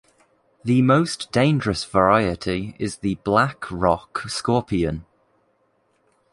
The 0.63 0.81
most 0.81 1.31
dangerous 1.31 1.83
variety 1.85 2.75
is 2.79 2.97
the 2.97 3.19
black 3.23 3.69
rock 3.69 4.21
scorpion. 4.29 5.05